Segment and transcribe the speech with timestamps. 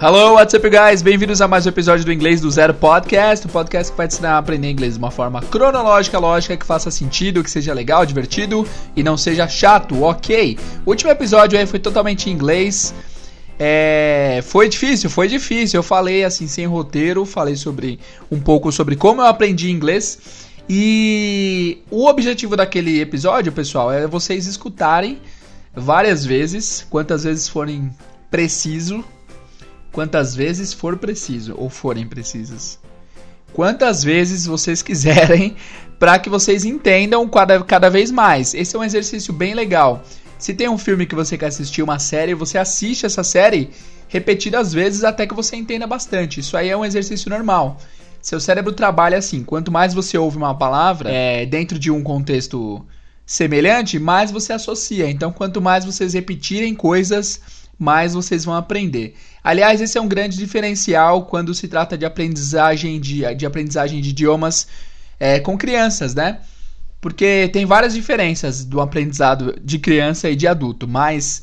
[0.00, 1.02] Hello, what's up, guys?
[1.02, 4.06] Bem-vindos a mais um episódio do Inglês do Zero Podcast, o um podcast que vai
[4.06, 7.74] te ensinar a aprender inglês de uma forma cronológica, lógica, que faça sentido, que seja
[7.74, 8.64] legal, divertido
[8.94, 10.56] e não seja chato, ok?
[10.86, 12.94] O último episódio aí foi totalmente em inglês.
[13.58, 15.78] É, foi difícil, foi difícil.
[15.78, 17.98] Eu falei assim, sem roteiro, falei sobre
[18.30, 20.46] um pouco sobre como eu aprendi inglês.
[20.68, 25.18] E o objetivo daquele episódio, pessoal, é vocês escutarem
[25.74, 27.90] várias vezes, quantas vezes forem
[28.30, 29.04] preciso
[29.98, 32.78] quantas vezes for preciso ou forem precisas.
[33.52, 35.56] Quantas vezes vocês quiserem
[35.98, 38.54] para que vocês entendam cada, cada vez mais.
[38.54, 40.04] Esse é um exercício bem legal.
[40.38, 43.70] Se tem um filme que você quer assistir, uma série, você assiste essa série
[44.06, 46.38] repetidas vezes até que você entenda bastante.
[46.38, 47.76] Isso aí é um exercício normal.
[48.22, 52.86] Seu cérebro trabalha assim: quanto mais você ouve uma palavra é, dentro de um contexto
[53.26, 55.10] semelhante, mais você associa.
[55.10, 57.40] Então, quanto mais vocês repetirem coisas
[57.78, 59.14] mais vocês vão aprender.
[59.42, 64.10] Aliás, esse é um grande diferencial quando se trata de aprendizagem de, de aprendizagem de
[64.10, 64.66] idiomas
[65.20, 66.40] é, com crianças, né?
[67.00, 71.42] Porque tem várias diferenças do aprendizado de criança e de adulto, mas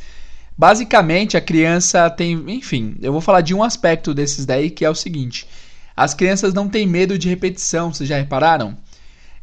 [0.57, 4.89] basicamente a criança tem, enfim, eu vou falar de um aspecto desses daí que é
[4.89, 5.47] o seguinte:
[5.95, 8.77] as crianças não têm medo de repetição, vocês já repararam?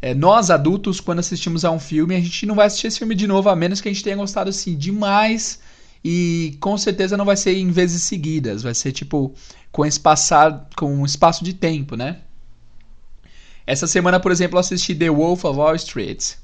[0.03, 3.15] É, nós adultos, quando assistimos a um filme, a gente não vai assistir esse filme
[3.15, 5.61] de novo, a menos que a gente tenha gostado assim demais
[6.05, 9.35] e com certeza não vai ser em vezes seguidas, vai ser tipo
[9.71, 12.19] com espaçar com um espaço de tempo, né?
[13.67, 16.35] Essa semana, por exemplo, assisti The Wolf of Wall Street.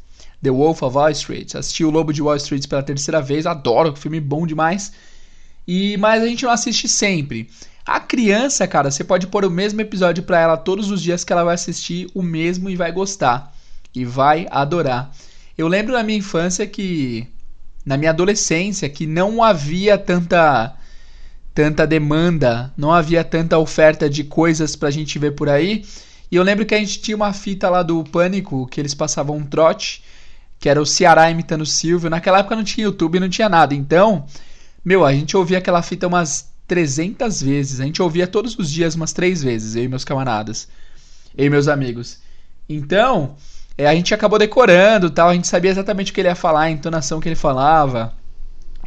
[0.41, 1.55] The Wolf of Wall Street.
[1.55, 4.93] Assisti o Lobo de Wall Street pela terceira vez, adoro, filme bom demais.
[5.67, 7.51] E mas a gente não assiste sempre.
[7.85, 11.33] A criança, cara, você pode pôr o mesmo episódio para ela todos os dias que
[11.33, 13.53] ela vai assistir o mesmo e vai gostar
[13.95, 15.11] e vai adorar.
[15.57, 17.27] Eu lembro na minha infância que
[17.85, 20.75] na minha adolescência que não havia tanta
[21.55, 25.85] tanta demanda, não havia tanta oferta de coisas pra gente ver por aí.
[26.31, 29.37] E eu lembro que a gente tinha uma fita lá do Pânico, que eles passavam
[29.37, 30.05] um trote,
[30.61, 32.11] que era o Ceará imitando o Silvio.
[32.11, 33.75] Naquela época não tinha YouTube, não tinha nada.
[33.75, 34.25] Então,
[34.85, 37.81] meu, a gente ouvia aquela fita umas 300 vezes.
[37.81, 40.69] A gente ouvia todos os dias umas três vezes, eu e meus camaradas.
[41.37, 42.19] Eu e meus amigos.
[42.69, 43.35] Então,
[43.79, 46.63] é, a gente acabou decorando tal, a gente sabia exatamente o que ele ia falar,
[46.63, 48.13] a entonação que ele falava,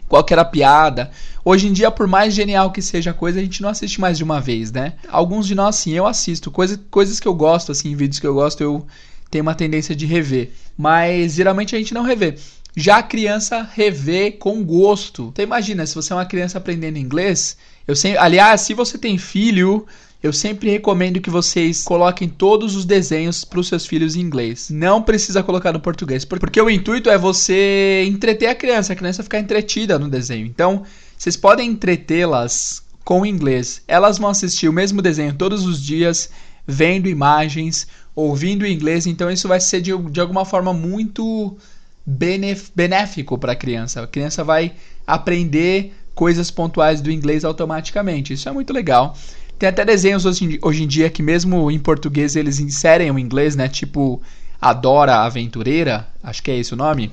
[0.06, 1.10] qual era a piada.
[1.46, 4.18] Hoje em dia, por mais genial que seja a coisa, a gente não assiste mais
[4.18, 4.94] de uma vez, né?
[5.10, 6.52] Alguns de nós, sim, eu assisto.
[6.52, 8.86] Coisa, coisas que eu gosto, assim, vídeos que eu gosto, eu
[9.32, 10.52] tenho uma tendência de rever.
[10.78, 12.36] Mas geralmente a gente não revê.
[12.76, 15.30] Já a criança revê com gosto.
[15.32, 17.58] Então imagina, se você é uma criança aprendendo inglês,
[17.88, 19.88] eu sempre, aliás, se você tem filho,
[20.22, 24.70] eu sempre recomendo que vocês coloquem todos os desenhos para os seus filhos em inglês.
[24.70, 29.24] Não precisa colocar no português, porque o intuito é você entreter a criança, a criança
[29.24, 30.46] ficar entretida no desenho.
[30.46, 30.84] Então,
[31.18, 33.82] vocês podem entretê-las com inglês.
[33.88, 36.30] Elas vão assistir o mesmo desenho todos os dias,
[36.68, 39.08] vendo imagens, ouvindo inglês.
[39.08, 41.58] Então, isso vai ser de, de alguma forma muito
[42.06, 44.04] benéfico para a criança.
[44.04, 44.74] A criança vai
[45.08, 48.34] aprender coisas pontuais do inglês automaticamente.
[48.34, 49.18] Isso é muito legal.
[49.62, 53.56] Tem até desenhos hoje, hoje em dia que, mesmo em português, eles inserem o inglês,
[53.56, 53.68] né?
[53.68, 54.20] Tipo
[54.60, 57.12] Adora Aventureira, acho que é esse o nome.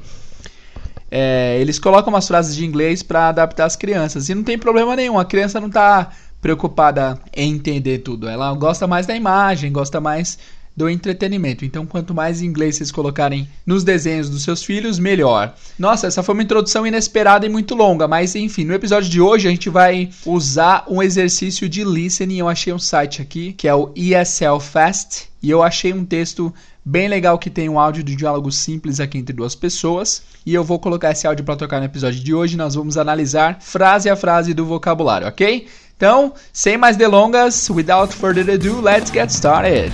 [1.10, 4.30] É, eles colocam umas frases de inglês para adaptar as crianças.
[4.30, 6.10] E não tem problema nenhum, a criança não está
[6.40, 8.26] preocupada em entender tudo.
[8.26, 10.38] Ela gosta mais da imagem, gosta mais
[10.78, 11.64] do entretenimento.
[11.64, 15.52] Então, quanto mais inglês vocês colocarem nos desenhos dos seus filhos, melhor.
[15.76, 19.48] Nossa, essa foi uma introdução inesperada e muito longa, mas enfim, no episódio de hoje
[19.48, 22.38] a gente vai usar um exercício de listening.
[22.38, 26.54] Eu achei um site aqui que é o ESL Fast e eu achei um texto
[26.84, 30.22] bem legal que tem um áudio de diálogo simples aqui entre duas pessoas.
[30.46, 32.56] E eu vou colocar esse áudio para tocar no episódio de hoje.
[32.56, 35.66] Nós vamos analisar frase a frase do vocabulário, ok?
[35.96, 39.92] Então, sem mais delongas, without further ado, let's get started.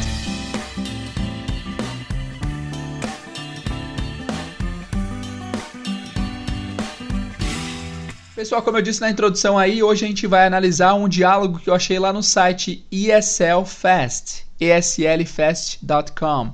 [8.45, 11.71] Pessoal, como eu disse na introdução aí, hoje a gente vai analisar um diálogo que
[11.71, 16.53] eu achei lá no site ESL Fast, eslfast.com.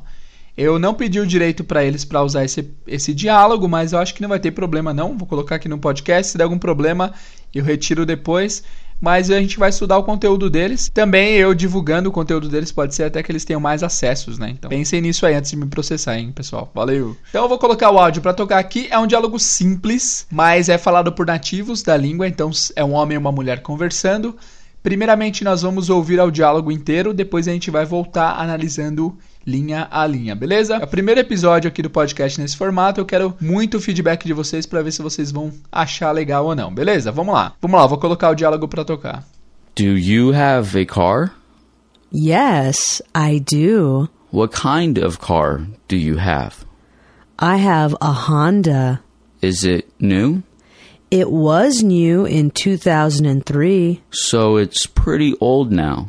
[0.57, 4.15] Eu não pedi o direito para eles para usar esse, esse diálogo, mas eu acho
[4.15, 5.19] que não vai ter problema não.
[5.19, 7.13] Vou colocar aqui no podcast, se der algum problema
[7.53, 8.63] eu retiro depois
[9.01, 10.91] mas a gente vai estudar o conteúdo deles.
[10.93, 14.51] Também eu divulgando o conteúdo deles, pode ser até que eles tenham mais acessos, né?
[14.51, 16.71] Então pensem nisso aí antes de me processar, hein, pessoal.
[16.75, 17.17] Valeu!
[17.29, 18.89] Então eu vou colocar o áudio para tocar aqui.
[18.91, 23.15] É um diálogo simples, mas é falado por nativos da língua, então é um homem
[23.15, 24.37] e uma mulher conversando.
[24.83, 30.07] Primeiramente, nós vamos ouvir o diálogo inteiro, depois a gente vai voltar analisando linha a
[30.07, 30.77] linha, beleza?
[30.77, 33.01] É o primeiro episódio aqui do podcast nesse formato.
[33.01, 36.73] Eu quero muito feedback de vocês para ver se vocês vão achar legal ou não,
[36.73, 37.11] beleza?
[37.11, 37.55] Vamos lá.
[37.61, 39.25] Vamos lá, vou colocar o diálogo para tocar.
[39.77, 41.33] Do you have a car?
[42.13, 44.09] Yes, I do.
[44.33, 46.67] What kind of car do you have?
[47.39, 49.01] I have a Honda.
[49.41, 50.43] Is it new?
[51.11, 54.03] It was new in 2003.
[54.11, 56.07] So it's pretty old now.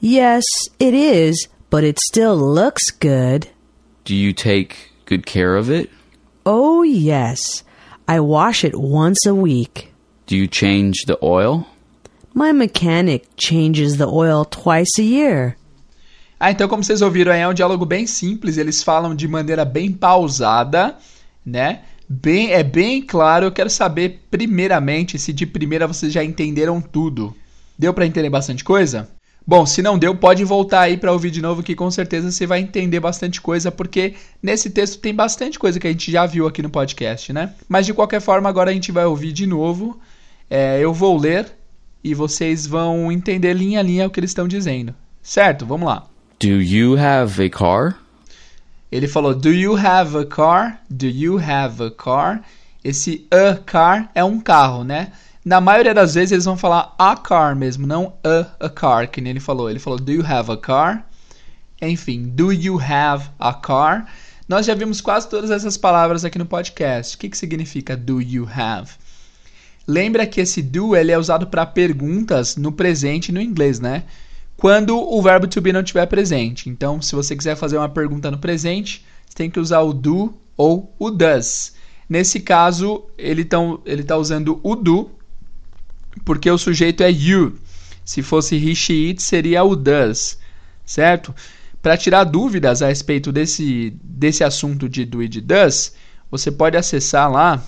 [0.00, 0.42] Yes,
[0.80, 3.48] it is, but it still looks good.
[4.04, 5.88] Do you take good care of it?
[6.44, 7.64] Oh, yes.
[8.06, 9.90] I wash it once a week.
[10.26, 11.66] Do you change the oil?
[12.34, 15.56] My mechanic changes the oil twice a year.
[16.38, 19.64] Ah, então como vocês ouviram aí, é um diálogo bem simples, eles falam de maneira
[19.64, 20.96] bem pausada,
[21.46, 21.84] né?
[22.06, 27.34] Bem, é bem claro, eu quero saber primeiramente se de primeira vocês já entenderam tudo.
[27.78, 29.08] Deu para entender bastante coisa?
[29.46, 32.46] Bom, se não deu, pode voltar aí para ouvir de novo que com certeza você
[32.46, 36.46] vai entender bastante coisa, porque nesse texto tem bastante coisa que a gente já viu
[36.46, 37.52] aqui no podcast, né?
[37.68, 39.98] Mas de qualquer forma, agora a gente vai ouvir de novo.
[40.48, 41.52] É, eu vou ler
[42.04, 44.94] e vocês vão entender linha a linha o que eles estão dizendo.
[45.22, 45.66] Certo?
[45.66, 46.06] Vamos lá.
[46.38, 47.98] Do you have a car?
[48.90, 50.82] Ele falou: Do you have a car?
[50.90, 52.42] Do you have a car?
[52.84, 55.12] Esse a car é um carro, né?
[55.44, 59.20] Na maioria das vezes eles vão falar a car mesmo, não a, a car, que
[59.20, 59.68] nem ele falou.
[59.68, 61.06] Ele falou: Do you have a car?
[61.80, 64.06] Enfim, do you have a car?
[64.48, 67.16] Nós já vimos quase todas essas palavras aqui no podcast.
[67.16, 68.90] O que, que significa do you have?
[69.86, 74.04] Lembra que esse do ele é usado para perguntas no presente no inglês, né?
[74.62, 76.70] quando o verbo to be não estiver presente.
[76.70, 80.34] Então, se você quiser fazer uma pergunta no presente, você tem que usar o do
[80.56, 81.74] ou o does.
[82.08, 85.10] Nesse caso, ele está ele tá usando o do,
[86.24, 87.58] porque o sujeito é you.
[88.04, 90.38] Se fosse he, she, it, seria o does,
[90.84, 91.34] certo?
[91.80, 95.94] Para tirar dúvidas a respeito desse, desse assunto de do e de does,
[96.30, 97.62] você pode acessar lá.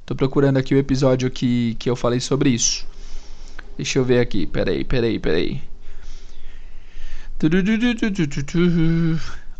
[0.00, 2.86] Estou procurando aqui o episódio que, que eu falei sobre isso.
[3.76, 5.62] Deixa eu ver aqui, peraí, peraí, peraí.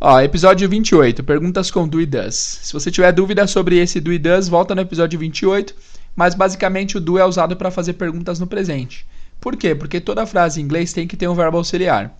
[0.00, 2.34] Ó, episódio 28, perguntas com do e does.
[2.62, 5.74] Se você tiver dúvida sobre esse do e does, volta no episódio 28,
[6.14, 9.06] mas basicamente o do é usado para fazer perguntas no presente.
[9.40, 9.74] Por quê?
[9.74, 12.16] Porque toda frase em inglês tem que ter um verbo auxiliar.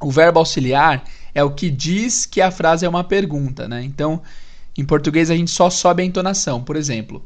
[0.00, 1.04] O verbo auxiliar
[1.34, 3.82] é o que diz que a frase é uma pergunta, né?
[3.82, 4.20] Então,
[4.76, 6.62] em português a gente só sobe a entonação.
[6.62, 7.24] Por exemplo,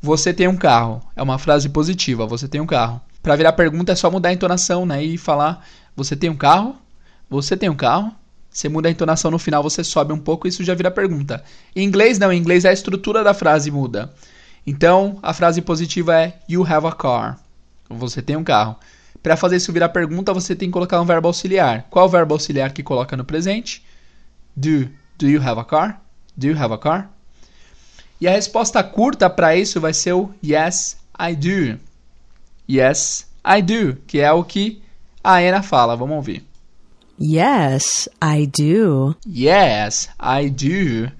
[0.00, 1.02] você tem um carro.
[1.16, 3.00] É uma frase positiva, você tem um carro.
[3.22, 5.02] Para virar pergunta é só mudar a entonação, né?
[5.02, 5.66] E falar,
[5.96, 6.76] você tem um carro?
[7.28, 8.12] Você tem um carro?
[8.50, 11.42] Você muda a entonação no final, você sobe um pouco, isso já vira pergunta.
[11.74, 14.12] Em inglês não, em inglês a estrutura da frase muda.
[14.66, 17.38] Então, a frase positiva é you have a car.
[17.88, 18.76] Você tem um carro.
[19.22, 21.86] Para fazer isso virar pergunta, você tem que colocar um verbo auxiliar.
[21.90, 23.84] Qual o verbo auxiliar que coloca no presente?
[24.54, 24.88] Do.
[25.16, 26.00] Do you have a car?
[26.36, 27.10] Do you have a car?
[28.20, 31.78] E a resposta curta para isso vai ser o yes, I do.
[32.68, 34.82] Yes, I do, que é o que
[35.22, 35.96] a Ana fala.
[35.96, 36.44] Vamos ouvir.
[37.20, 39.14] Yes, I do.
[39.26, 41.12] Yes, I do.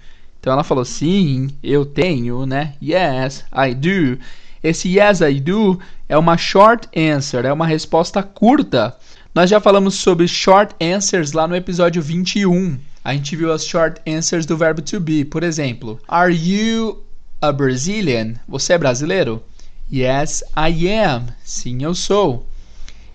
[0.45, 2.75] Então ela falou sim, eu tenho, né?
[2.83, 4.19] Yes, I do.
[4.63, 8.95] Esse yes, I do é uma short answer, é uma resposta curta.
[9.35, 12.79] Nós já falamos sobre short answers lá no episódio 21.
[13.03, 15.25] A gente viu as short answers do verbo to be.
[15.25, 17.03] Por exemplo, Are you
[17.41, 18.35] a Brazilian?
[18.47, 19.43] Você é brasileiro?
[19.91, 21.29] Yes, I am.
[21.43, 22.47] Sim, eu sou.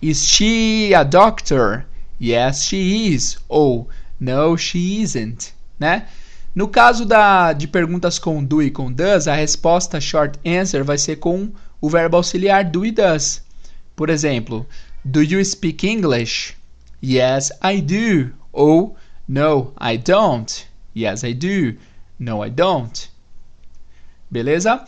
[0.02, 1.86] Is she a doctor?
[2.20, 3.38] Yes, she is.
[3.48, 3.88] Ou
[4.18, 5.52] No, she isn't.
[5.78, 6.08] Né?
[6.54, 10.98] No caso da, de perguntas com do e com does, a resposta short answer vai
[10.98, 13.42] ser com o verbo auxiliar do e does.
[13.94, 14.66] Por exemplo,
[15.04, 16.54] Do you speak English?
[17.02, 18.32] Yes, I do.
[18.52, 18.96] Ou
[19.28, 20.66] No, I don't.
[20.94, 21.78] Yes, I do.
[22.18, 23.08] No, I don't.
[24.30, 24.84] Beleza?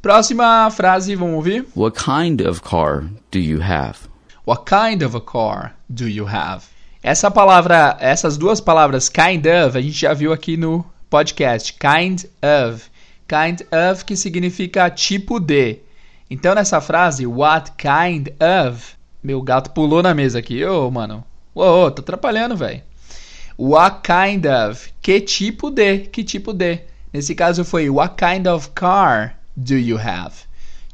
[0.00, 1.66] Próxima frase, vamos ouvir?
[1.76, 4.08] What kind of car do you have?
[4.46, 6.64] What kind of a car do you have?
[7.02, 11.74] Essa palavra, essas duas palavras kind of, a gente já viu aqui no podcast.
[11.74, 12.88] Kind of.
[13.28, 15.80] Kind of que significa tipo de.
[16.30, 18.94] Então nessa frase, what kind of?
[19.22, 20.64] Meu gato pulou na mesa aqui.
[20.64, 21.22] Ô, oh, mano.
[21.54, 22.82] Ô, oh, tô atrapalhando, velho.
[23.58, 24.90] What kind of?
[25.02, 25.98] Que tipo de?
[25.98, 26.80] Que tipo de?
[27.12, 30.34] Nesse caso foi what kind of car do you have?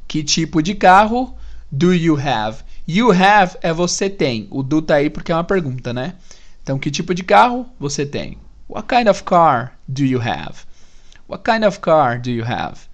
[0.09, 1.37] Que tipo de carro
[1.71, 2.65] do you have?
[2.89, 4.49] You have é você tem.
[4.51, 6.15] O do tá aí porque é uma pergunta, né?
[6.61, 8.37] Então, que tipo de carro você tem?
[8.69, 10.67] What kind of car do you have?
[11.27, 12.87] What kind of car do you have?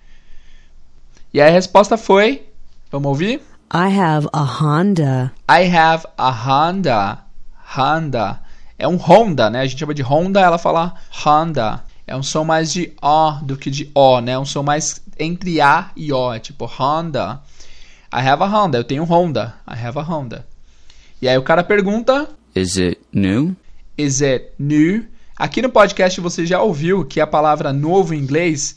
[1.33, 2.47] E a resposta foi,
[2.93, 3.43] vamos ouvir?
[3.73, 5.33] I have a Honda.
[5.49, 7.19] I have a Honda.
[7.77, 8.41] Honda.
[8.79, 9.63] É um Honda, né?
[9.63, 11.83] A gente chama de Honda, ela fala Honda.
[12.07, 14.39] É um som mais de O do que de O, né?
[14.39, 16.33] Um som mais entre A e O.
[16.33, 17.41] É tipo Honda.
[18.13, 18.79] I have a Honda.
[18.79, 19.57] Eu tenho um Honda.
[19.67, 20.47] I have a Honda.
[21.21, 23.57] E aí o cara pergunta: Is it new?
[23.99, 25.07] Is it new?
[25.37, 28.77] Aqui no podcast você já ouviu que a palavra novo em inglês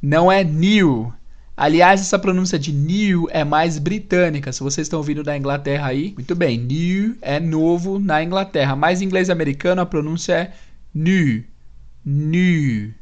[0.00, 1.12] não é new.
[1.56, 4.52] Aliás, essa pronúncia de new é mais britânica.
[4.52, 6.58] Se vocês estão ouvindo da Inglaterra aí, muito bem.
[6.58, 8.76] New é novo na Inglaterra.
[8.76, 10.52] Mas em inglês americano a pronúncia é
[10.94, 11.42] new.
[12.04, 12.94] New.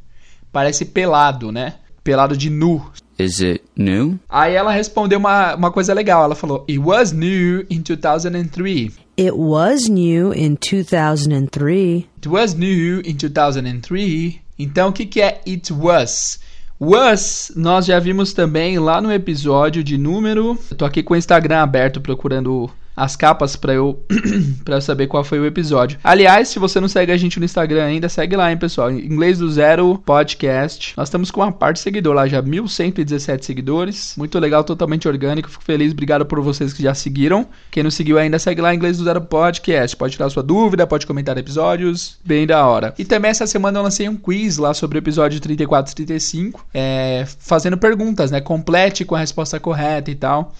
[0.51, 1.75] Parece pelado, né?
[2.03, 2.91] Pelado de nu.
[3.19, 4.19] Is it new?
[4.27, 6.23] Aí ela respondeu uma, uma coisa legal.
[6.23, 9.04] Ela falou: It was new in 2003.
[9.17, 12.09] It was new in 2003.
[12.17, 14.41] It was new in 2003.
[14.59, 16.37] Então, o que, que é it was?
[16.77, 20.59] Was, nós já vimos também lá no episódio de número.
[20.69, 24.03] Eu tô aqui com o Instagram aberto procurando as capas para eu
[24.63, 25.99] para saber qual foi o episódio.
[26.03, 28.91] Aliás, se você não segue a gente no Instagram ainda, segue lá, hein, pessoal.
[28.91, 30.93] Inglês do Zero Podcast.
[30.95, 34.15] Nós estamos com uma parte de seguidor lá, já 1117 seguidores.
[34.17, 35.49] Muito legal, totalmente orgânico.
[35.49, 37.47] Fico feliz, obrigado por vocês que já seguiram.
[37.69, 39.95] Quem não seguiu ainda, segue lá Inglês do Zero Podcast.
[39.97, 42.93] Pode tirar sua dúvida, pode comentar episódios, bem da hora.
[42.97, 46.65] E também essa semana eu lancei um quiz lá sobre o episódio 34 e 35,
[46.73, 48.39] é, fazendo perguntas, né?
[48.39, 50.53] Complete com a resposta correta e tal.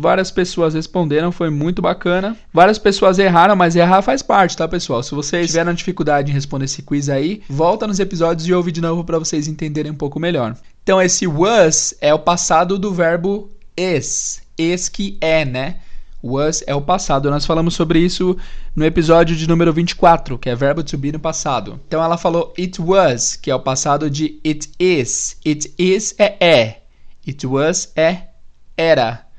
[0.00, 2.34] Várias pessoas responderam, foi muito bacana.
[2.54, 5.02] Várias pessoas erraram, mas errar faz parte, tá, pessoal?
[5.02, 8.80] Se vocês tiveram dificuldade em responder esse quiz aí, volta nos episódios e ouve de
[8.80, 10.56] novo para vocês entenderem um pouco melhor.
[10.82, 14.40] Então, esse was é o passado do verbo is.
[14.56, 15.76] Is que é, né?
[16.22, 17.30] Was é o passado.
[17.30, 18.38] Nós falamos sobre isso
[18.74, 21.78] no episódio de número 24, que é verbo to be no passado.
[21.86, 25.36] Então ela falou it was, que é o passado de it is.
[25.46, 26.80] It is é é.
[27.26, 28.28] It was é
[28.76, 29.29] era.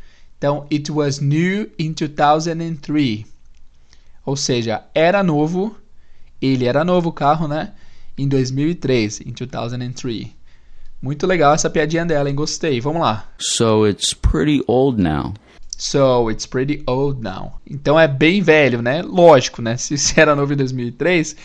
[0.41, 3.25] Então, it was new in 2003.
[4.25, 5.77] Ou seja, era novo,
[6.41, 7.73] ele era novo o carro, né?
[8.17, 10.29] Em 2003, em 2003.
[10.99, 12.33] Muito legal essa piadinha dela, hein?
[12.33, 12.81] Gostei.
[12.81, 13.29] Vamos lá.
[13.37, 15.35] So it's pretty old now.
[15.77, 17.61] So it's pretty old now.
[17.69, 19.03] Então é bem velho, né?
[19.03, 19.77] Lógico, né?
[19.77, 21.35] Se, era novo em 2003,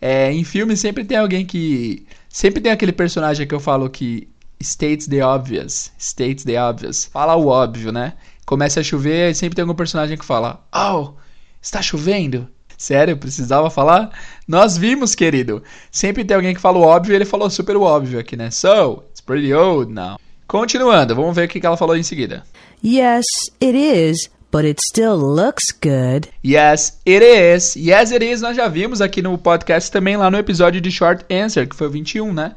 [0.00, 4.28] é, em filme sempre tem alguém que sempre tem aquele personagem que eu falo que
[4.60, 7.04] states the obvious, states the obvious.
[7.04, 8.12] Fala o óbvio, né?
[8.44, 11.12] Começa a chover e sempre tem algum personagem que fala: Oh,
[11.60, 12.48] está chovendo?
[12.76, 14.10] Sério, precisava falar?
[14.46, 15.62] Nós vimos, querido.
[15.90, 18.50] Sempre tem alguém que fala o óbvio e ele falou super óbvio aqui, né?
[18.50, 20.18] So, it's pretty old now.
[20.46, 22.44] Continuando, vamos ver o que ela falou em seguida.
[22.84, 23.24] Yes,
[23.62, 26.28] it is, but it still looks good.
[26.44, 27.76] Yes, it is.
[27.76, 28.42] Yes, it is.
[28.42, 31.86] Nós já vimos aqui no podcast também lá no episódio de Short Answer, que foi
[31.86, 32.54] o 21, né?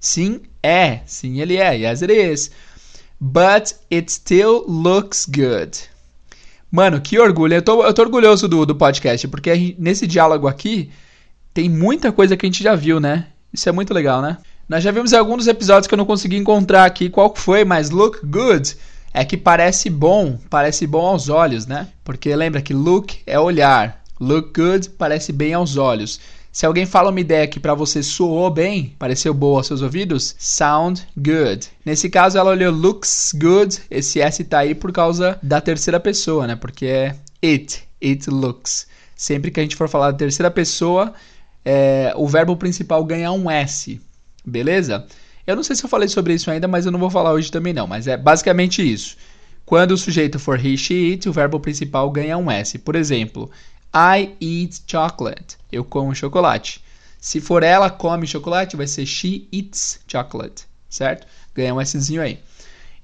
[0.00, 1.00] Sim, é.
[1.06, 1.74] Sim, ele é.
[1.76, 2.50] Yes, it is
[3.20, 5.78] but it still looks good.
[6.70, 7.54] Mano, que orgulho.
[7.54, 10.90] Eu tô, eu tô orgulhoso do, do podcast, porque nesse diálogo aqui
[11.54, 13.26] tem muita coisa que a gente já viu, né?
[13.52, 14.38] Isso é muito legal, né?
[14.68, 18.20] Nós já vimos alguns episódios que eu não consegui encontrar aqui qual foi, mas look
[18.22, 18.76] good
[19.14, 21.88] é que parece bom, parece bom aos olhos, né?
[22.04, 26.20] Porque lembra que look é olhar, look good parece bem aos olhos.
[26.50, 30.34] Se alguém fala uma ideia que para você soou bem, pareceu boa aos seus ouvidos,
[30.38, 31.68] sound good.
[31.84, 33.78] Nesse caso, ela olhou looks good.
[33.90, 36.56] Esse S tá aí por causa da terceira pessoa, né?
[36.56, 38.86] Porque é it, it looks.
[39.14, 41.12] Sempre que a gente for falar da terceira pessoa,
[41.64, 44.00] é, o verbo principal ganha um S,
[44.44, 45.06] beleza?
[45.46, 47.50] Eu não sei se eu falei sobre isso ainda, mas eu não vou falar hoje
[47.50, 47.86] também não.
[47.86, 49.16] Mas é basicamente isso.
[49.64, 52.78] Quando o sujeito for he, she, it, o verbo principal ganha um S.
[52.78, 53.50] Por exemplo,
[53.94, 55.56] I eat chocolate.
[55.70, 56.82] Eu como chocolate.
[57.20, 61.26] Se for ela come chocolate, vai ser she eats chocolate, certo?
[61.54, 62.38] Ganha um Szinho aí.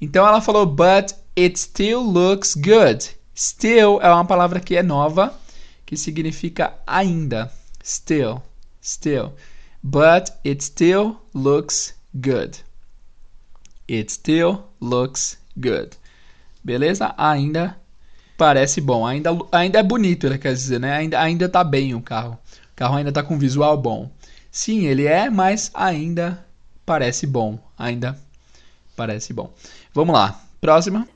[0.00, 3.10] Então ela falou, but it still looks good.
[3.34, 5.34] Still é uma palavra que é nova,
[5.84, 7.52] que significa ainda.
[7.82, 8.40] Still,
[8.82, 9.32] still.
[9.82, 12.58] But it still looks good.
[13.90, 15.96] It still looks good.
[16.62, 17.14] Beleza?
[17.18, 17.78] Ainda
[18.36, 19.06] parece bom.
[19.06, 20.92] Ainda, ainda é bonito, ele quer dizer, né?
[20.92, 22.38] Ainda, ainda tá bem o carro.
[22.72, 24.10] O carro ainda tá com visual bom.
[24.50, 26.44] Sim, ele é, mas ainda
[26.84, 27.58] parece bom.
[27.78, 28.18] Ainda
[28.96, 29.52] parece bom.
[29.92, 30.40] Vamos lá.
[30.60, 31.08] Próxima.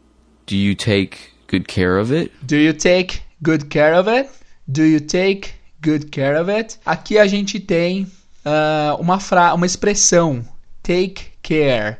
[0.47, 1.19] Do you take
[1.51, 2.33] good care of it?
[2.43, 4.31] Do you take good care of it?
[4.67, 5.51] Do you take
[5.83, 6.79] good care of it?
[6.85, 8.05] Aqui a gente tem
[8.45, 10.45] uh, uma, fra uma expressão.
[10.83, 11.99] Take care.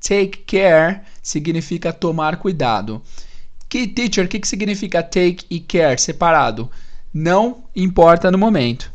[0.00, 3.02] Take care significa tomar cuidado.
[3.70, 6.68] Que teacher, o que, que significa take e care separado?
[7.14, 8.90] Não importa no momento.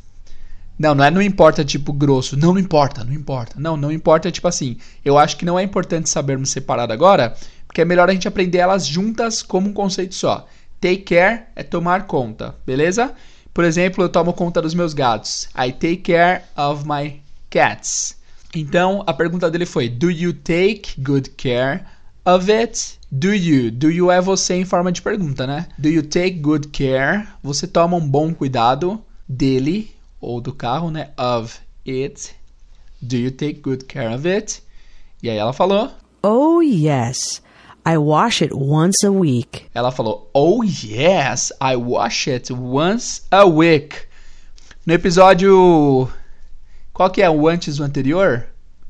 [0.77, 2.35] Não, não é não importa tipo grosso.
[2.35, 3.55] Não, não importa, não importa.
[3.57, 4.75] Não, não importa é tipo assim.
[5.05, 7.33] Eu acho que não é importante sabermos separado agora,
[7.65, 10.45] porque é melhor a gente aprender elas juntas como um conceito só.
[10.81, 13.13] Take care é tomar conta, beleza?
[13.53, 15.47] Por exemplo, eu tomo conta dos meus gatos.
[15.57, 18.17] I take care of my cats.
[18.53, 21.85] Então, a pergunta dele foi: Do you take good care
[22.25, 22.99] of it?
[23.11, 23.71] Do you?
[23.71, 25.67] Do you é você em forma de pergunta, né?
[25.77, 27.27] Do you take good care?
[27.43, 31.11] Você toma um bom cuidado dele ou do carro, né?
[31.17, 32.35] Of it.
[33.01, 34.61] Do you take good care of it?
[35.21, 35.91] E aí ela falou.
[36.23, 37.41] Oh, yes.
[37.87, 39.67] I wash it once a week.
[39.75, 43.95] Ela falou: Oh yes, I wash it once a week.
[44.87, 46.09] No episódio.
[46.91, 48.47] Qual que é o antes do anterior?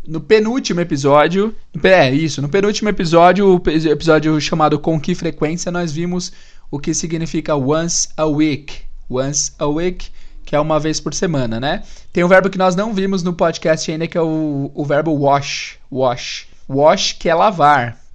[0.07, 1.55] No penúltimo episódio.
[1.83, 2.41] É, isso.
[2.41, 6.31] No penúltimo episódio, o episódio chamado Com Que Frequência, nós vimos
[6.69, 8.81] o que significa once a week.
[9.09, 10.07] Once a week,
[10.45, 11.83] que é uma vez por semana, né?
[12.13, 15.11] Tem um verbo que nós não vimos no podcast ainda, que é o, o verbo
[15.11, 15.77] wash.
[15.91, 16.47] Wash.
[16.67, 18.05] Wash, que é lavar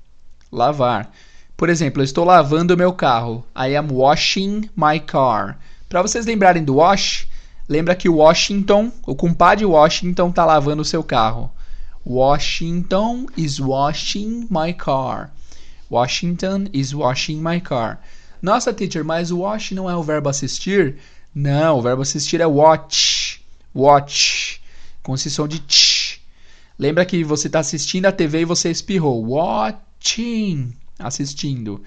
[0.50, 1.10] lavar.
[1.56, 3.44] Por exemplo, eu estou lavando o meu carro.
[3.56, 5.58] I am washing my car.
[5.88, 7.28] Para vocês lembrarem do wash,
[7.68, 11.50] lembra que Washington, o compadre Washington está lavando o seu carro.
[12.04, 15.30] Washington is washing my car.
[15.90, 17.98] Washington is washing my car.
[18.40, 20.96] Nossa, teacher, mas wash não é o verbo assistir?
[21.34, 23.40] Não, o verbo assistir é watch.
[23.74, 24.60] Watch.
[25.02, 26.20] Com som de tch.
[26.78, 29.24] Lembra que você está assistindo a TV e você espirrou.
[29.24, 31.82] Watch watching, assistindo.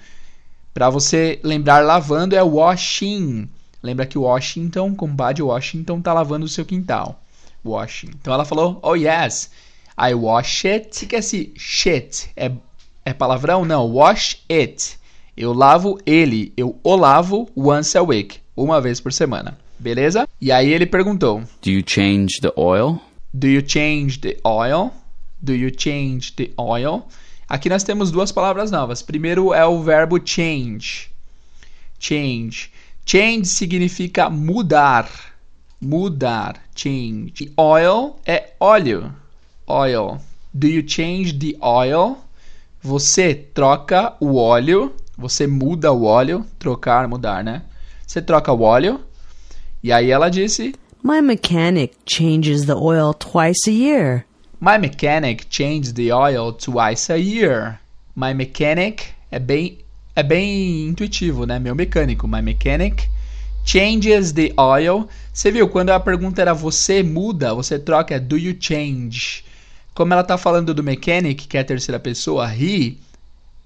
[0.72, 3.48] Para você lembrar lavando é washing.
[3.82, 7.20] Lembra que Washington, compadre Washington, tá lavando o seu quintal.
[7.64, 8.10] Washing.
[8.20, 9.50] Então ela falou, oh yes,
[9.98, 11.06] I wash it.
[11.06, 12.30] Que é esse shit?
[12.36, 12.50] É,
[13.04, 13.64] é palavrão?
[13.64, 14.98] Não, wash it.
[15.36, 19.58] Eu lavo ele, eu o lavo once a week, uma vez por semana.
[19.78, 20.28] Beleza?
[20.40, 23.00] E aí ele perguntou: Do you change the oil?
[23.32, 24.92] Do you change the oil?
[25.42, 27.02] Do you change the oil?
[27.48, 29.02] Aqui nós temos duas palavras novas.
[29.02, 31.10] Primeiro é o verbo change.
[31.98, 32.70] Change.
[33.04, 35.08] Change significa mudar.
[35.80, 36.62] Mudar.
[36.74, 37.52] Change.
[37.56, 39.14] Oil é óleo.
[39.66, 40.18] Oil.
[40.52, 42.18] Do you change the oil?
[42.82, 44.92] Você troca o óleo.
[45.16, 46.44] Você muda o óleo.
[46.58, 47.62] Trocar, mudar, né?
[48.06, 49.00] Você troca o óleo.
[49.82, 54.26] E aí ela disse: My mechanic changes the oil twice a year.
[54.60, 57.80] My mechanic changes the oil twice a year.
[58.14, 59.78] My mechanic é bem
[60.14, 61.58] é bem intuitivo, né?
[61.58, 62.28] Meu mecânico.
[62.28, 63.08] My mechanic
[63.64, 65.08] changes the oil.
[65.32, 69.44] Você viu quando a pergunta era você muda, você troca do you change.
[69.94, 72.98] Como ela está falando do mechanic, que é a terceira pessoa, he,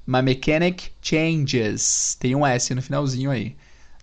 [0.07, 2.17] my mechanic changes.
[2.21, 3.57] Tem um S no finalzinho aí.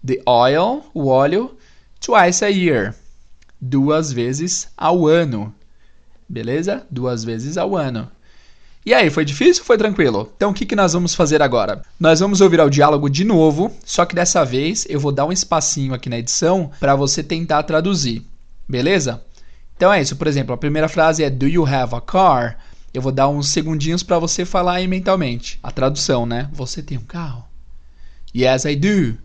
[0.03, 1.55] The oil, o óleo,
[1.99, 2.95] twice a year.
[3.61, 5.53] Duas vezes ao ano.
[6.27, 6.85] Beleza?
[6.89, 8.09] Duas vezes ao ano.
[8.83, 10.31] E aí, foi difícil ou foi tranquilo?
[10.35, 11.83] Então o que, que nós vamos fazer agora?
[11.99, 15.31] Nós vamos ouvir o diálogo de novo, só que dessa vez eu vou dar um
[15.31, 18.23] espacinho aqui na edição para você tentar traduzir.
[18.67, 19.23] Beleza?
[19.75, 20.15] Então é isso.
[20.15, 22.57] Por exemplo, a primeira frase é Do you have a car?
[22.93, 25.59] Eu vou dar uns segundinhos para você falar aí mentalmente.
[25.61, 26.49] A tradução, né?
[26.53, 27.43] Você tem um carro?
[28.33, 29.17] Yes, I do.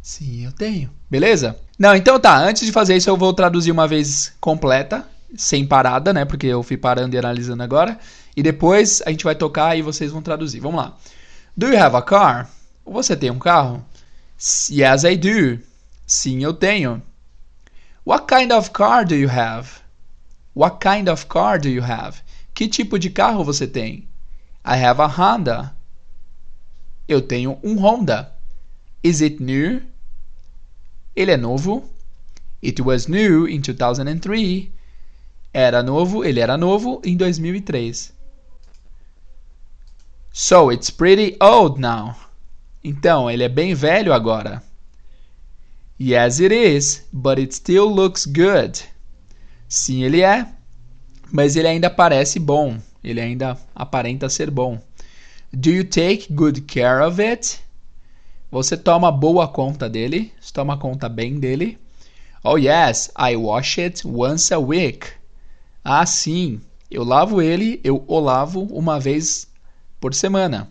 [0.00, 0.90] Sim, eu tenho.
[1.10, 1.56] Beleza?
[1.78, 2.38] Não, então tá.
[2.38, 6.24] Antes de fazer isso, eu vou traduzir uma vez completa sem parada, né?
[6.24, 7.98] Porque eu fui parando e analisando agora.
[8.36, 10.60] E depois a gente vai tocar e vocês vão traduzir.
[10.60, 10.96] Vamos lá.
[11.56, 12.50] Do you have a car?
[12.86, 13.84] Você tem um carro?
[14.70, 15.60] Yes, I do.
[16.06, 17.02] Sim, eu tenho.
[18.04, 19.82] What kind of car do you have?
[20.52, 22.22] What kind of car do you have?
[22.54, 24.06] Que tipo de carro você tem?
[24.64, 25.74] I have a Honda.
[27.08, 28.30] Eu tenho um Honda.
[29.02, 29.82] Is it new?
[31.16, 31.88] Ele é novo.
[32.62, 34.70] It was new in 2003.
[35.52, 38.12] Era novo, ele era novo em 2003.
[40.32, 42.16] So it's pretty old now.
[42.82, 44.62] Então, ele é bem velho agora.
[45.98, 48.80] Yes, it is, but it still looks good.
[49.68, 50.46] Sim, ele é,
[51.30, 52.78] mas ele ainda parece bom.
[53.02, 54.80] Ele ainda aparenta ser bom.
[55.52, 57.60] Do you take good care of it?
[58.50, 60.32] Você toma boa conta dele?
[60.40, 61.78] Você toma conta bem dele?
[62.42, 65.06] Oh yes, I wash it once a week.
[65.84, 69.46] Ah, sim, eu lavo ele, eu o lavo uma vez
[70.00, 70.68] por semana.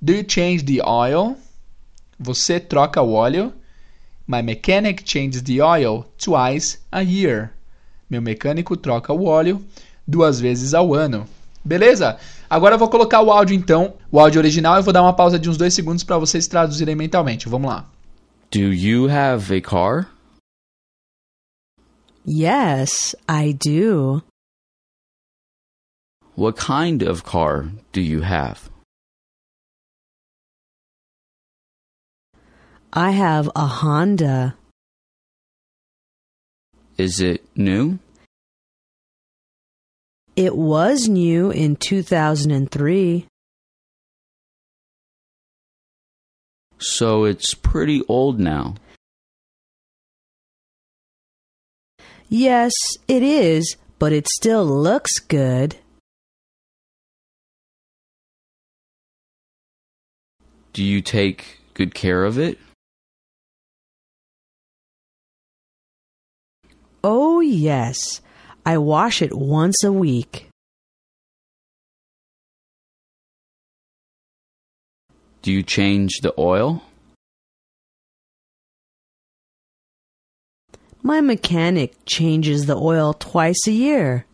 [0.00, 1.36] Do you change the oil?
[2.18, 3.52] Você troca o óleo?
[4.26, 7.50] My mechanic changes the oil twice a year.
[8.08, 9.62] Meu mecânico troca o óleo
[10.06, 11.26] duas vezes ao ano.
[11.64, 12.18] Beleza?
[12.48, 15.38] Agora eu vou colocar o áudio então, o áudio original, eu vou dar uma pausa
[15.38, 17.48] de uns dois segundos para vocês traduzirem mentalmente.
[17.48, 17.86] Vamos lá.
[18.50, 20.08] Do you have a car?
[22.26, 24.22] Yes, I do.
[26.36, 28.73] What kind of car do you have?
[32.96, 34.54] I have a Honda.
[36.96, 37.98] Is it new?
[40.36, 43.26] It was new in 2003.
[46.78, 48.76] So it's pretty old now.
[52.28, 52.72] Yes,
[53.08, 55.74] it is, but it still looks good.
[60.72, 62.56] Do you take good care of it?
[67.06, 68.22] Oh, yes.
[68.64, 70.48] I wash it once a week.
[75.42, 76.80] Do you change the oil?
[81.02, 84.24] My mechanic changes the oil twice a year.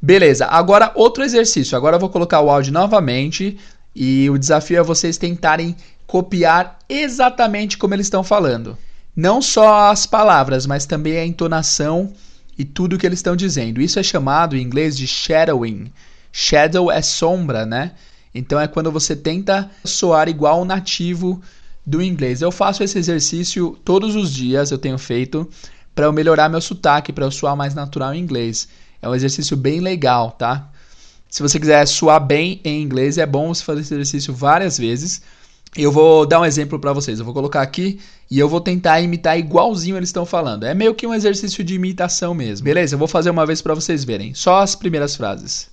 [0.00, 1.76] Beleza, agora outro exercício.
[1.76, 3.58] Agora eu vou colocar o áudio novamente
[3.92, 5.76] e o desafio é vocês tentarem
[6.10, 8.76] copiar exatamente como eles estão falando.
[9.14, 12.12] Não só as palavras, mas também a entonação
[12.58, 13.80] e tudo que eles estão dizendo.
[13.80, 15.92] Isso é chamado em inglês de shadowing.
[16.32, 17.92] Shadow é sombra, né?
[18.34, 21.40] Então é quando você tenta soar igual o nativo
[21.86, 22.42] do inglês.
[22.42, 25.48] Eu faço esse exercício todos os dias, eu tenho feito
[25.94, 28.68] para eu melhorar meu sotaque, para eu soar mais natural em inglês.
[29.00, 30.72] É um exercício bem legal, tá?
[31.28, 35.22] Se você quiser soar bem em inglês, é bom você fazer esse exercício várias vezes.
[35.76, 37.18] Eu vou dar um exemplo para vocês.
[37.18, 40.64] Eu vou colocar aqui e eu vou tentar imitar igualzinho eles estão falando.
[40.64, 42.64] É meio que um exercício de imitação mesmo.
[42.64, 42.94] Beleza?
[42.94, 44.34] Eu vou fazer uma vez para vocês verem.
[44.34, 45.70] Só as primeiras frases.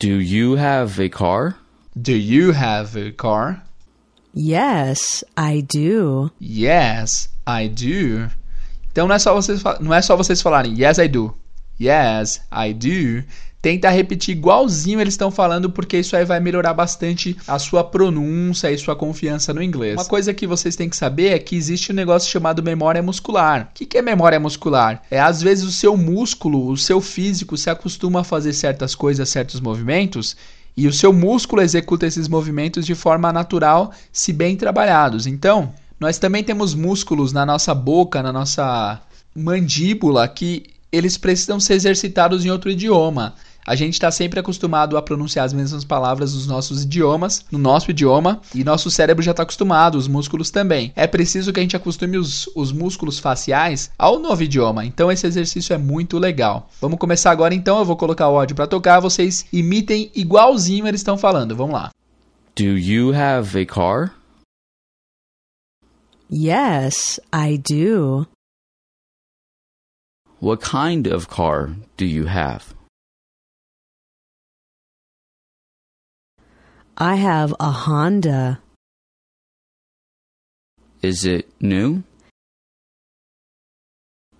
[0.00, 1.56] Do you have a car?
[1.94, 3.64] Do you have a car?
[4.36, 6.30] Yes, I do.
[6.40, 8.30] Yes, I do.
[8.90, 11.34] Então não é só vocês, não é só vocês falarem yes, I do.
[11.80, 13.24] Yes, I do.
[13.62, 18.68] Tenta repetir igualzinho eles estão falando, porque isso aí vai melhorar bastante a sua pronúncia
[18.72, 19.94] e sua confiança no inglês.
[19.94, 23.70] Uma coisa que vocês têm que saber é que existe um negócio chamado memória muscular.
[23.70, 25.00] O que é memória muscular?
[25.08, 29.28] É às vezes o seu músculo, o seu físico se acostuma a fazer certas coisas,
[29.28, 30.36] certos movimentos.
[30.76, 35.24] E o seu músculo executa esses movimentos de forma natural, se bem trabalhados.
[35.24, 39.00] Então, nós também temos músculos na nossa boca, na nossa
[39.36, 43.34] mandíbula, que eles precisam ser exercitados em outro idioma.
[43.64, 47.90] A gente está sempre acostumado a pronunciar as mesmas palavras nos nossos idiomas, no nosso
[47.92, 50.92] idioma, e nosso cérebro já está acostumado, os músculos também.
[50.96, 55.26] É preciso que a gente acostume os, os músculos faciais ao novo idioma, então esse
[55.26, 56.68] exercício é muito legal.
[56.80, 61.00] Vamos começar agora então, eu vou colocar o áudio para tocar, vocês imitem igualzinho eles
[61.00, 61.90] estão falando, vamos lá.
[62.56, 64.12] Do you have a car?
[66.28, 68.26] Yes, I do.
[70.40, 72.74] What kind of car do you have?
[76.96, 78.60] I have a Honda.
[81.00, 82.04] Is it new?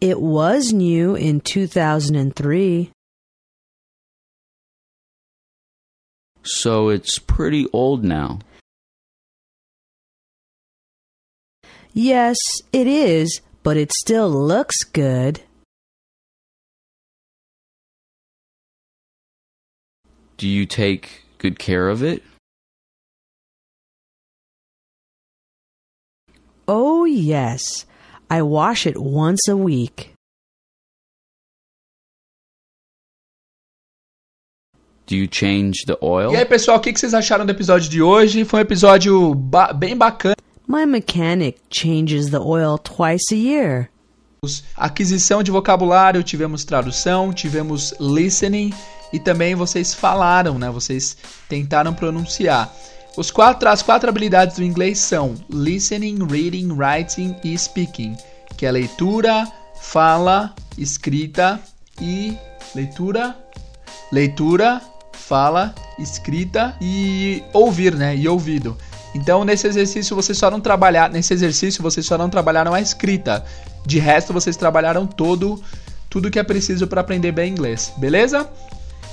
[0.00, 2.90] It was new in 2003.
[6.44, 8.40] So it's pretty old now.
[11.94, 12.36] Yes,
[12.72, 15.42] it is, but it still looks good.
[20.36, 22.22] Do you take good care of it?
[26.68, 27.86] Oh, yes.
[28.30, 30.12] I wash it once a week.
[35.06, 36.32] Do you change the oil?
[36.32, 38.44] E aí, pessoal, o que vocês acharam do episódio de hoje?
[38.44, 40.36] Foi um episódio ba bem bacana.
[40.66, 43.90] My mechanic changes the oil twice a year.
[44.76, 48.72] Aquisição de vocabulário, tivemos tradução, tivemos listening
[49.12, 50.70] e também vocês falaram, né?
[50.70, 51.16] Vocês
[51.48, 52.74] tentaram pronunciar.
[53.16, 58.16] Os quatro, as quatro habilidades do inglês são listening, reading, writing e speaking,
[58.56, 59.46] que é leitura,
[59.80, 61.60] fala, escrita
[62.00, 62.36] e
[62.74, 63.36] leitura,
[64.10, 64.80] leitura,
[65.12, 68.16] fala, escrita e ouvir, né?
[68.16, 68.78] E ouvido.
[69.14, 73.44] Então, nesse exercício vocês só não trabalhar, nesse exercício vocês só não trabalharam a escrita.
[73.84, 75.62] De resto, vocês trabalharam todo
[76.08, 78.48] tudo que é preciso para aprender bem inglês, beleza?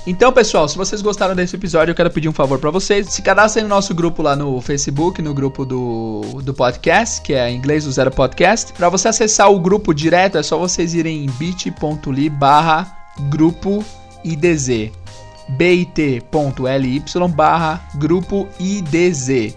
[0.06, 3.12] Então, pessoal, se vocês gostaram desse episódio, eu quero pedir um favor para vocês.
[3.12, 7.50] Se cadastrem no nosso grupo lá no Facebook, no grupo do, do podcast, que é
[7.50, 8.72] Inglês do Zero Podcast.
[8.72, 12.90] Para você acessar o grupo direto, é só vocês irem em bit.ly barra
[13.28, 13.84] grupo
[14.24, 14.90] IDZ.
[15.50, 19.54] bit.ly barra grupo IDZ.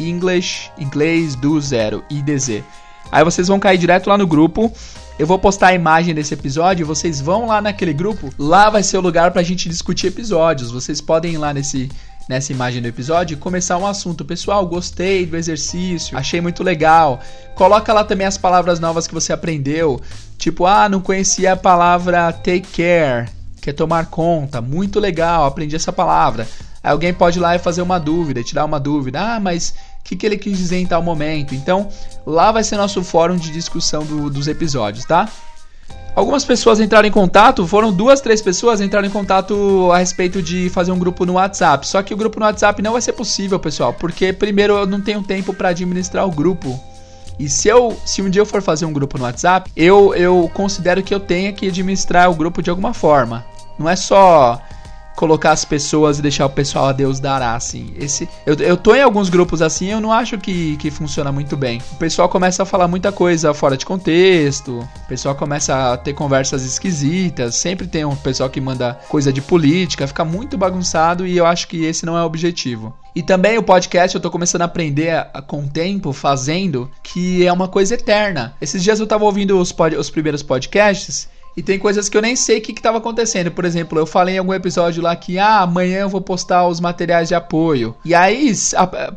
[0.00, 2.62] English, inglês do zero, IDZ.
[3.10, 4.72] Aí vocês vão cair direto lá no grupo.
[5.18, 8.32] Eu vou postar a imagem desse episódio, vocês vão lá naquele grupo.
[8.38, 10.70] Lá vai ser o lugar pra gente discutir episódios.
[10.70, 11.90] Vocês podem ir lá nesse
[12.28, 14.24] nessa imagem do episódio e começar um assunto.
[14.24, 17.20] Pessoal, gostei do exercício, achei muito legal.
[17.54, 20.00] Coloca lá também as palavras novas que você aprendeu.
[20.36, 23.28] Tipo, ah, não conhecia a palavra take care.
[23.60, 26.46] que é tomar conta, muito legal, aprendi essa palavra.
[26.82, 29.20] Aí alguém pode ir lá e fazer uma dúvida, tirar uma dúvida.
[29.20, 29.74] Ah, mas
[30.08, 31.54] que, que ele quis dizer em tal momento?
[31.54, 31.88] Então,
[32.26, 35.28] lá vai ser nosso fórum de discussão do, dos episódios, tá?
[36.14, 40.68] Algumas pessoas entraram em contato, foram duas, três pessoas entraram em contato a respeito de
[40.70, 41.86] fazer um grupo no WhatsApp.
[41.86, 45.00] Só que o grupo no WhatsApp não vai ser possível, pessoal, porque primeiro eu não
[45.00, 46.80] tenho tempo para administrar o grupo.
[47.38, 50.50] E se eu, se um dia eu for fazer um grupo no WhatsApp, eu eu
[50.54, 53.44] considero que eu tenha que administrar o grupo de alguma forma.
[53.78, 54.60] Não é só
[55.18, 57.92] colocar as pessoas e deixar o pessoal a Deus dará, assim.
[57.98, 61.56] Esse, eu, eu tô em alguns grupos assim, eu não acho que, que funciona muito
[61.56, 61.82] bem.
[61.90, 66.12] O pessoal começa a falar muita coisa fora de contexto, o pessoal começa a ter
[66.12, 71.36] conversas esquisitas, sempre tem um pessoal que manda coisa de política, fica muito bagunçado e
[71.36, 72.94] eu acho que esse não é o objetivo.
[73.12, 77.52] E também o podcast eu tô começando a aprender com o tempo, fazendo, que é
[77.52, 78.54] uma coisa eterna.
[78.60, 82.22] Esses dias eu tava ouvindo os, pod, os primeiros podcasts e tem coisas que eu
[82.22, 83.50] nem sei o que estava acontecendo.
[83.50, 86.78] Por exemplo, eu falei em algum episódio lá que ah, amanhã eu vou postar os
[86.78, 87.96] materiais de apoio.
[88.04, 88.52] E aí,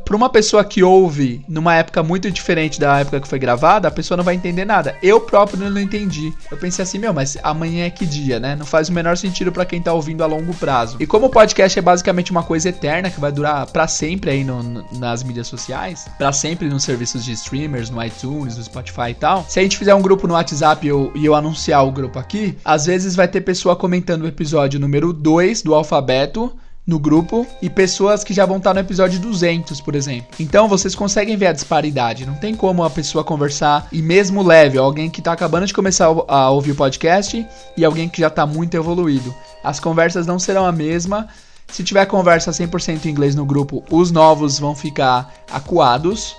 [0.03, 3.91] para uma pessoa que ouve numa época muito diferente da época que foi gravada, a
[3.91, 4.97] pessoa não vai entender nada.
[5.03, 6.33] Eu próprio não entendi.
[6.49, 8.55] Eu pensei assim, meu, mas amanhã é que dia, né?
[8.55, 10.97] Não faz o menor sentido para quem tá ouvindo a longo prazo.
[10.99, 14.43] E como o podcast é basicamente uma coisa eterna que vai durar para sempre aí
[14.43, 19.13] no, nas mídias sociais, para sempre nos serviços de streamers, no iTunes, no Spotify e
[19.13, 19.45] tal.
[19.47, 22.17] Se a gente fizer um grupo no WhatsApp e eu, e eu anunciar o grupo
[22.17, 26.51] aqui aqui, às vezes vai ter pessoa comentando o episódio número 2 do alfabeto
[26.87, 30.27] no grupo e pessoas que já vão estar no episódio 200, por exemplo.
[30.39, 32.25] Então vocês conseguem ver a disparidade.
[32.25, 36.05] Não tem como a pessoa conversar e mesmo leve, alguém que está acabando de começar
[36.05, 39.33] a ouvir o podcast e alguém que já está muito evoluído.
[39.63, 41.27] As conversas não serão a mesma.
[41.67, 46.35] Se tiver conversa 100% em inglês no grupo, os novos vão ficar acuados.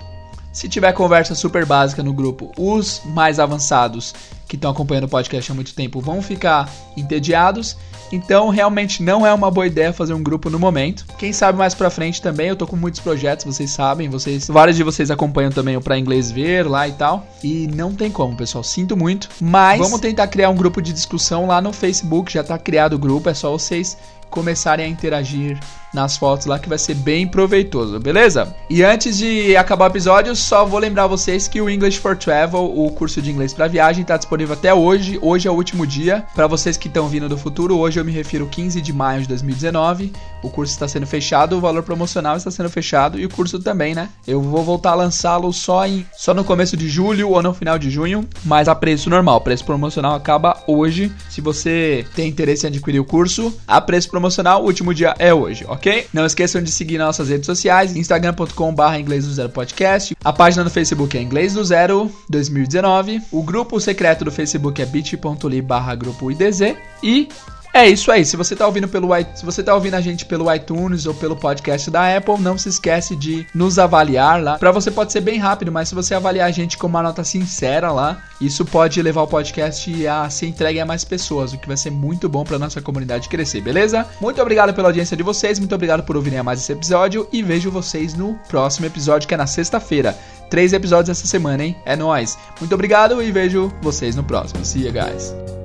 [0.52, 4.14] Se tiver conversa super básica no grupo, os mais avançados
[4.48, 7.76] que estão acompanhando o podcast há muito tempo vão ficar entediados.
[8.12, 11.07] Então, realmente não é uma boa ideia fazer um grupo no momento.
[11.18, 14.76] Quem sabe mais pra frente também, eu tô com muitos projetos, vocês sabem, vocês, vários
[14.76, 17.26] de vocês acompanham também o Pra Inglês Ver lá e tal.
[17.42, 21.46] E não tem como, pessoal, sinto muito, mas vamos tentar criar um grupo de discussão
[21.46, 23.96] lá no Facebook, já tá criado o grupo, é só vocês
[24.28, 25.59] começarem a interagir
[25.92, 28.55] nas fotos lá que vai ser bem proveitoso, beleza?
[28.70, 32.64] E antes de acabar o episódio, só vou lembrar vocês que o English for Travel,
[32.64, 35.18] o curso de inglês para viagem, está disponível até hoje.
[35.20, 36.24] Hoje é o último dia.
[36.35, 39.28] Para vocês que estão vindo do futuro, hoje eu me refiro 15 de maio de
[39.28, 40.12] 2019.
[40.42, 43.94] O curso está sendo fechado, o valor promocional está sendo fechado e o curso também,
[43.94, 44.09] né?
[44.26, 47.78] Eu vou voltar a lançá-lo só em só no começo de julho ou no final
[47.78, 49.37] de junho, mas a preço normal.
[49.37, 51.12] O preço promocional acaba hoje.
[51.28, 55.33] Se você tem interesse em adquirir o curso, a preço promocional, o último dia é
[55.33, 55.82] hoje, ok?
[55.83, 56.07] Ok?
[56.12, 60.71] Não esqueçam de seguir nossas redes sociais, instagram.com.br inglês do zero podcast, a página no
[60.71, 66.31] Facebook é inglês do zero 2019, o grupo secreto do Facebook é bit.ly barra grupo
[66.31, 67.29] IDZ e
[67.72, 68.24] é isso aí.
[68.24, 71.37] Se você tá ouvindo pelo se você tá ouvindo a gente pelo iTunes ou pelo
[71.37, 74.58] podcast da Apple, não se esquece de nos avaliar lá.
[74.58, 77.24] Para você pode ser bem rápido, mas se você avaliar a gente com uma nota
[77.24, 81.68] sincera lá, isso pode levar o podcast a ser entregue a mais pessoas, o que
[81.68, 84.06] vai ser muito bom para nossa comunidade crescer, beleza?
[84.20, 87.70] Muito obrigado pela audiência de vocês, muito obrigado por ouvirem mais esse episódio e vejo
[87.70, 90.16] vocês no próximo episódio que é na sexta-feira.
[90.50, 91.76] Três episódios essa semana, hein?
[91.87, 92.37] É nóis.
[92.61, 94.64] Muito obrigado e vejo vocês no próximo.
[94.64, 95.62] See you guys.